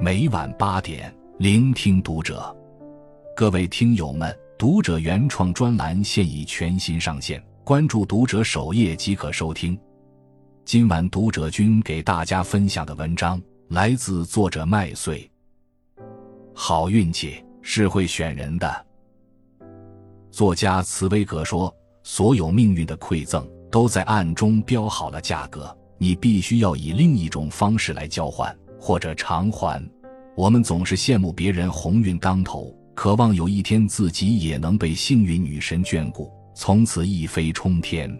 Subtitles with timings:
[0.00, 2.54] 每晚八点，聆听读者。
[3.34, 9.76] 各位听友们，读者原创专栏现已全新上线，关注读者首页即可收听。
[10.64, 15.28] 今晚读者君给大家分享的文章来自作者麦穗。
[16.54, 18.86] 好运气是会选人的。
[20.30, 21.74] 作家茨威格说
[22.04, 28.50] ：“所有命运的馈赠都在暗中标好了价格，你必须要以另一种方式来交换。”
[28.80, 29.86] 或者偿还，
[30.34, 38.10] 我们总是羡慕别人鸿运当头，渴望有一天自己也能被幸运女神眷顾，从此一飞冲天。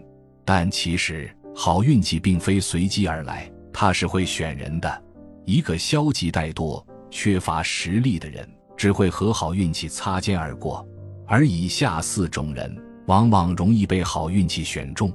[0.45, 5.03] 但其实，好运气并非随机而来，它是会选人的。
[5.43, 8.47] 一个消极怠惰、缺乏实力的人，
[8.77, 10.87] 只会和好运气擦肩而过。
[11.25, 15.11] 而以下四种人，往往容易被好运气选中：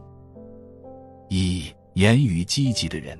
[1.34, 1.64] 一、
[1.94, 3.18] 言语积极的人。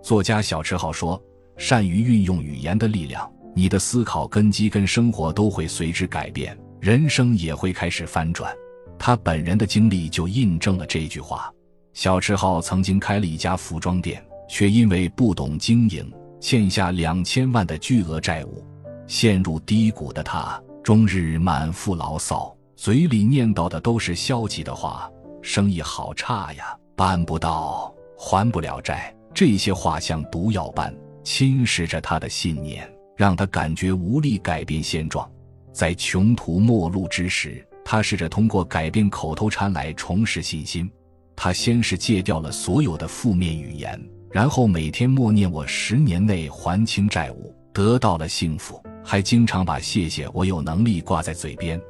[0.00, 1.20] 作家小池浩说
[1.58, 8.54] ：“善于运用语言的力量，你的思考根基跟生活都会随之改变，人生也会开始翻转。”
[8.96, 11.52] 他本人的经历就印证了这句话。
[11.94, 18.64] 小池浩曾经开了一家服装店，却因为不懂经营，欠下两千万的巨额债务，
[19.08, 25.10] 陷入低谷的他，终日满腹牢骚，嘴里念叨的都是消极的话
[25.42, 35.28] ：“生意好差呀，办不到，还不了债。”这些话像毒药般侵蚀着他的信念，让他感觉无力改变现状。
[35.72, 40.90] 在穷途末路之时，他试着通过改变口头禅来重拾信心。
[41.34, 43.98] 他先是戒掉了所有的负面语言，
[44.30, 51.80] 然后每天默念“我十年内还清债务，得到了幸福”，还经常把“谢谢我有能力”挂在嘴边。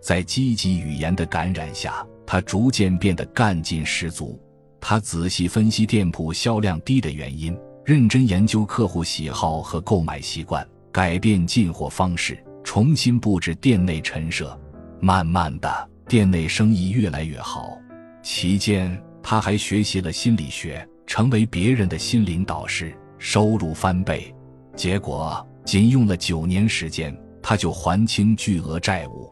[0.00, 4.40] 在积极语言的感染下，他逐渐变得干劲十足。
[4.80, 14.58] 他仔细分析店铺销量低的原因，认真研究客户喜好和购买习惯，改变进货方式，重新布置店内陈设。
[14.98, 17.76] 慢慢的，店内生意越来越好。
[18.22, 24.34] 期间，他还学习了心理学，成为别人的心灵导师，收入翻倍。
[24.74, 29.30] 结果，仅用了九年时间，他就还清巨额债务。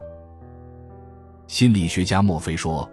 [1.47, 2.89] 心理学家墨菲说。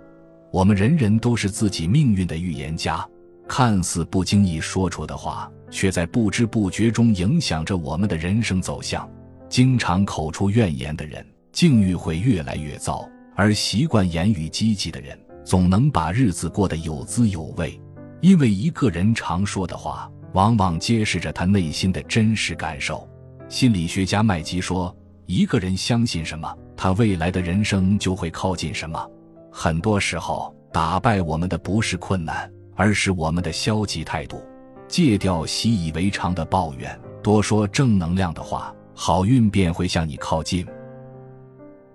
[0.50, 3.06] 我们人人都是自己命运的预言家，
[3.46, 9.08] 看似不经意说出的话，却在不知不觉中影响着我们的人生走向。
[9.48, 13.06] 经常口出怨言的人，境遇会越来越糟；
[13.36, 17.78] 而习惯言语积极的人，总能把日子过得有滋有味。
[18.20, 23.08] 因为一个人常说的话，往往揭示着他内心的真实感受。
[23.48, 24.94] 心理学家麦基说
[25.26, 29.06] ：“一个人相信什么，他未来的人生就会靠近什么。”
[29.50, 34.42] 很多时候，打败我们的不是困难，而是我们的消极态度。
[34.86, 40.66] 戒掉习以为常的抱怨，多说正能量的话，好运便会向你靠近。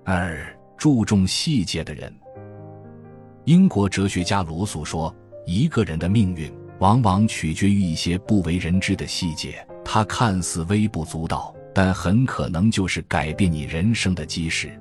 [0.03, 0.46] 二、
[0.78, 2.13] 注重细节的人。
[3.46, 5.13] 英国哲学家罗素说
[5.46, 14.72] ：“一个人的命运往往取决于一些不为人知的细节，它看似微不足道，但很可能就是改变你人生的基石。”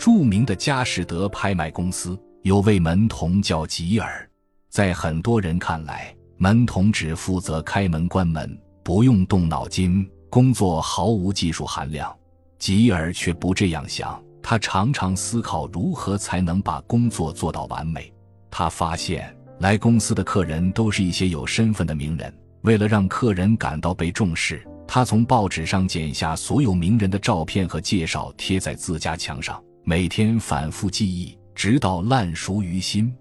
[0.00, 4.26] 著名的佳士得拍卖公司有位门童叫吉尔，
[4.70, 12.10] 在很多人看来，门童只负责开门关门，不用动脑筋，工作毫无技术含量。
[12.58, 18.10] 吉尔却不这样想，他常常思考如何才能把工作做到完美。
[18.50, 29.62] 他发现来公司的客人都是一些有身份的名人，为了让客人感到被重视，他从报纸上剪下所有名人的照片和介绍，贴在自家墙上。
[29.90, 33.12] 每天反复记忆，直到烂熟于心。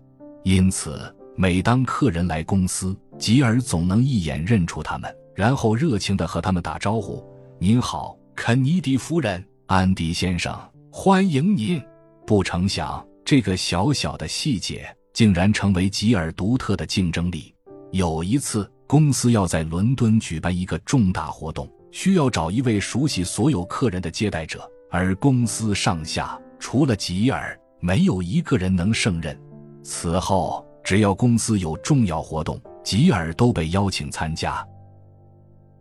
[0.44, 10.56] 因此，每当客人来公司，吉尔总能一眼认出他们，然后热情地和他们打招呼：“您好，肯尼迪夫人，安迪先生，
[10.92, 11.82] 欢迎您。”
[12.28, 17.52] 不成想，这个小小的细节竟然成为吉尔独特的竞争力。
[17.94, 26.40] 有一次，公司要在伦敦举办一个重大活动，需要找一位熟悉所有客人的接待者，而公司上下。
[26.60, 29.40] 除了吉尔，没有一个人能胜任。
[29.82, 34.66] 此后，只要公司有重要活动，吉尔都被邀请参加。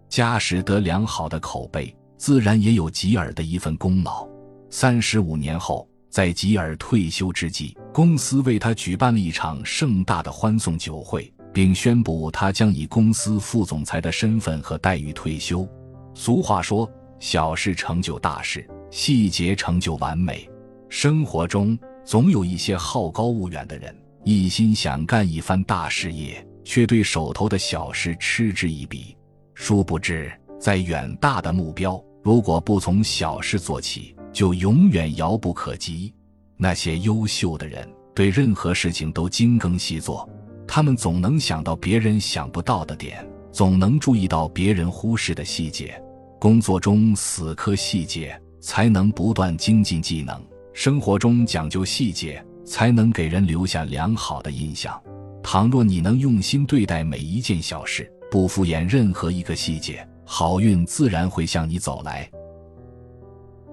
[0.09, 4.27] 佳士得良好的口碑，自然也有吉尔的一份功劳。
[4.71, 15.69] 三十五年后，在吉尔退休之际，公司为他举办了一场盛大的欢送酒会，并宣布他将以公司副总裁的身份和待遇退休。
[16.15, 16.91] 俗话说
[17.21, 20.49] ：“小事成就大事，细节成就完美。”
[20.89, 23.95] 生活中总有一些好高骛远的人，
[24.25, 29.15] 一心想干一番大事业，却对手头的小事嗤之以鼻。
[29.55, 36.13] 殊不知，在远大的目标，如果不从小事做起，就永远遥不可及。
[36.57, 40.29] 那些优秀的人，对任何事情都精耕细作，
[40.67, 46.03] 他们总能想到别人想不到的点，总能注意到别人忽视的细节。
[46.41, 50.41] 工作中死磕细节，才能不断精进技能；
[50.79, 54.97] 生活中讲究细节，才能给人留下良好的印象。
[55.43, 62.31] 倘若你能用心对待每一件小事，不敷衍任何一个细节，好运自然会向你走来。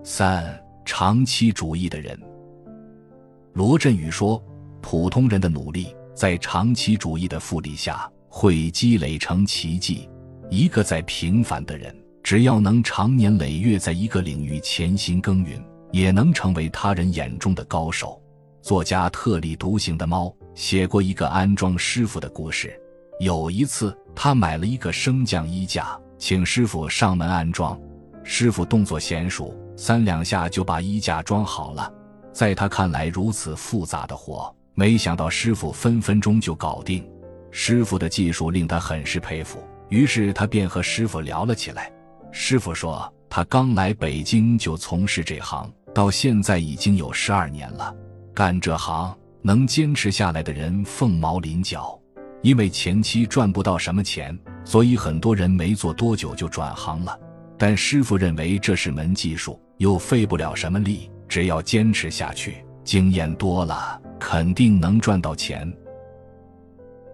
[0.03, 2.19] 三、长期主义的人。
[3.53, 4.43] 罗振宇说
[4.81, 10.09] ：“普通人的努力，在长期主义的复利下，会积累成奇迹。
[10.49, 15.63] 一个再平凡的人。”只要能长年累月在一个领域潜心耕耘，
[15.95, 18.21] 也能成为他人眼中的高手。
[18.61, 22.77] 作家特立独行的猫写过一个安装师傅的故事。
[23.21, 27.79] 有一次，他买了一个升降衣架，请师傅上门安装。
[28.25, 31.89] 师傅动作娴熟，三两下就把衣架装好了。
[32.33, 37.09] 在他看来，如此复杂的活，没想到师傅分分钟就搞定。
[37.51, 41.89] 师傅的技术令他很是佩服，于是他便和师傅聊了起来。
[42.33, 47.95] 师傅说，他刚来北京就从事这行，到现在已经有十二年了。
[48.33, 51.97] 干这行能坚持下来的人凤毛麟角，
[52.41, 57.17] 因为前期赚不到什么钱，所以很多人没做多久就转行了。
[57.57, 65.73] 但师傅认为这是门技术，又费不了什么力，只要坚持下去，经验多了，肯定能赚到钱。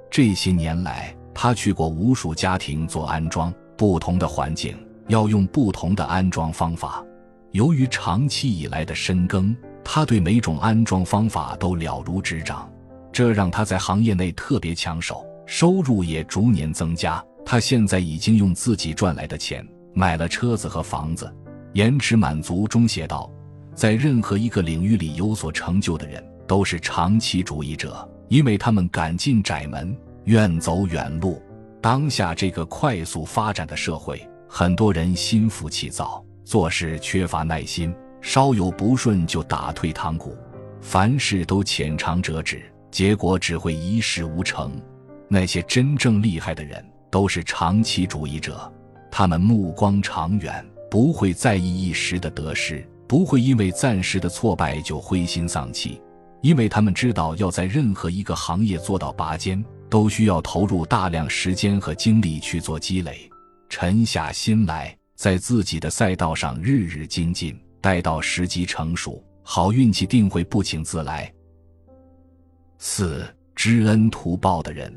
[0.10, 4.76] 这些年来，他去过无数家庭做安装，不同的环境。
[5.08, 7.04] 要用不同的安装方法。
[7.52, 12.72] 由于长期以来的深耕，他对每种安装方法都了如指掌，
[13.12, 17.24] 这让他在行业内特别抢手，收入也逐年增加。
[17.46, 21.30] 他现在已经用自己赚来的钱买了车子和房子。
[21.74, 23.30] 延迟满足中写道
[23.76, 29.94] ：“在任何一个领域里有所成就的人，都是长期主义者，因为他们敢进窄门，
[30.26, 31.42] 愿走远路。
[31.82, 40.38] 当下这个快速发展的社会。”很多人心浮气躁，做事缺乏耐心，稍有不顺就打退堂鼓，
[40.82, 44.72] 凡事都浅尝辄止，结果只会一事无成。
[45.28, 48.72] 那些真正厉害的人都是长期主义者，
[49.10, 56.02] 他们目光长远，不会在意一时的得失，不会因为暂时的挫败就灰心丧气，
[56.42, 63.30] 因为他们知道要在任何一个行业做到拔尖，都需要投入大量时间和精力去做积累。
[63.70, 71.32] 沉下心来，在自己的赛道上日日精进，待到时机成熟，好运气定会不请自来。
[72.80, 73.24] 四
[73.56, 74.92] 知恩图报的人，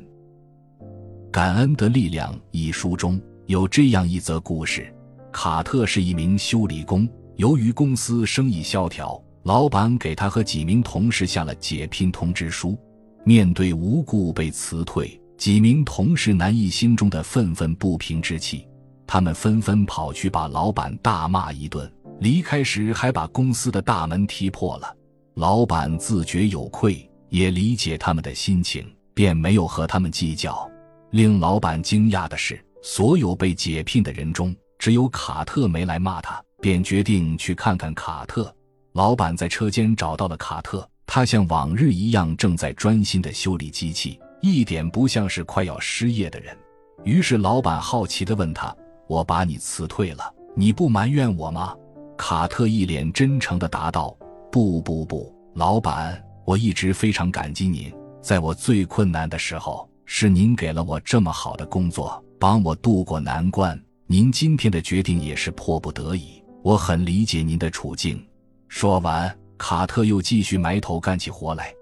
[1.29, 4.91] 《感恩的力量》一书中有这样一则故事：
[5.31, 12.75] 卡特是一名修理工，由于公司生意萧条，老板给他和几名同事下了解聘通知书。
[13.23, 15.21] 面对无故被辞退。
[15.37, 18.67] 几名同事难抑心中的愤愤不平之气，
[19.07, 21.91] 他们纷纷跑去把老板大骂一顿。
[22.19, 24.95] 离开时还把公司的大门踢破了。
[25.33, 30.69] 老板自觉有愧，也理解他们的心情，便没有和他们计较。
[31.11, 38.53] 令老板惊讶的是，所有被解聘的人中，只有卡特没来骂他，便决定去看看卡特。
[38.93, 44.17] 老板在车间找到了卡特，他像往日一样正在专心的修理机器。
[44.41, 46.55] 一点不像是快要失业的人，
[47.03, 48.73] 于是老板好奇地问他
[49.07, 51.75] ：“我把你辞退了，你不埋怨我吗？”
[52.17, 54.15] 卡特一脸真诚地答道
[54.51, 63.79] ：“不不不，老板，我一直非常感激您，在我最困难的时候，是您给了我这么好的工作，帮我渡过难关。
[64.07, 68.25] 您今天的决定也是迫不得已，我很理解您的处境。”
[68.69, 71.73] 说完，卡特又继续埋头干起活来。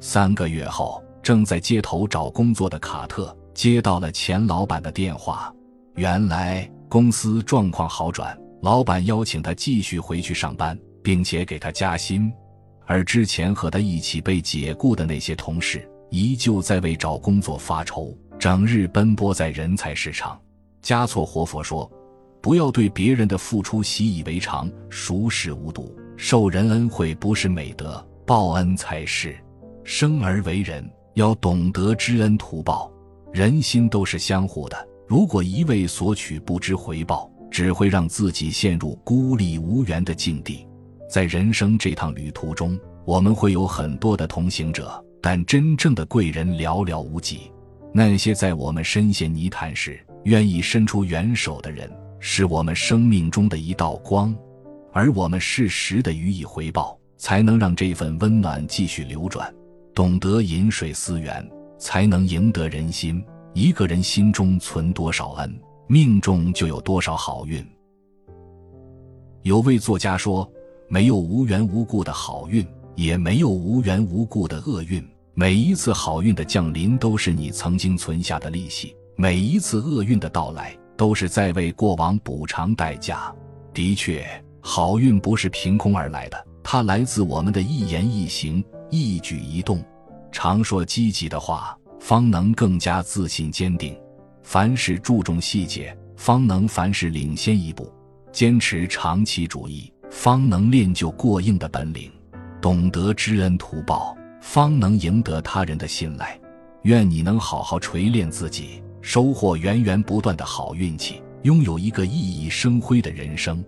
[0.00, 1.02] 三个月后。
[1.22, 5.54] 正在街头找工作的卡特接到了钱老板的电话，
[5.94, 12.32] 原来公司状况好转，老板邀请他继续回去上班，并且给他加薪。
[12.86, 20.40] 而之前和他一起被解雇的那些同事，依旧在为找工作发愁，整日奔波在人才市场。
[20.80, 21.90] 加措活佛说
[22.42, 25.94] ：“不要对别人的付出习以为常，熟视无睹。
[26.16, 29.36] 受人恩惠不是美德，报恩才是。
[29.84, 32.90] 生而为人。”要懂得知恩图报，
[33.34, 34.88] 人心都是相互的。
[35.12, 40.66] 如果一味索取不知回报，只会让自己陷入孤立无援的境地。
[41.06, 47.52] 在人生这趟旅途中，我们会有很多的同行者，但真正的贵人寥寥无几。
[47.92, 54.34] 那些在我们深陷泥潭时愿意伸出援手的人，是我们生命中的一道光，
[54.94, 59.54] 而我们适时的予以回报，才能让这份温暖继续流转。
[59.94, 61.46] 懂得饮水思源，
[61.78, 63.22] 才能赢得人心。
[63.54, 67.66] 一个人心中存多少恩，命中就有多少好运。
[69.42, 70.50] 有位作家说
[70.88, 83.34] ：“没有无缘无故的好运。”也没有无缘无故的厄运，每一次好运的降临都是你曾经存下的利息，每一次厄运的到来都是在为过往补偿代价。
[83.72, 84.26] 的确，
[84.60, 89.82] 好运不是凭空而来的，它来自我们的一言一行、一举一动。
[90.30, 93.94] 常说积极的话，方能更加自信坚定；
[94.42, 97.84] 凡事注重细节，方能凡事领先一步；
[98.32, 102.10] 坚持长期主义，方能练就过硬的本领。
[102.60, 106.36] 懂得知恩图报，方能赢得他人的信赖。
[106.82, 113.64] 愿你能好好锤炼自己，收获源源不断的好运气，拥有一个熠熠生辉的人生。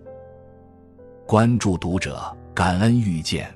[1.25, 3.49] 关注读者，感恩遇见。